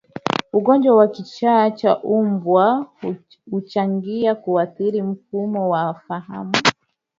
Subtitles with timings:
[0.53, 2.01] Ugonjwa wa kichaa cha
[2.31, 2.85] mbwa
[3.51, 6.53] huchangia kuathiri mfumo wa fahamu